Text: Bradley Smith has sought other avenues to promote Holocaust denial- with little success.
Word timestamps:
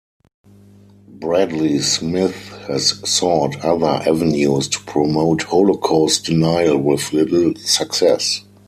Bradley 1.07 1.77
Smith 1.77 2.47
has 2.67 3.07
sought 3.07 3.63
other 3.63 4.01
avenues 4.11 4.67
to 4.69 4.79
promote 4.79 5.43
Holocaust 5.43 6.25
denial- 6.25 6.77
with 6.79 7.13
little 7.13 7.53
success. 7.57 8.41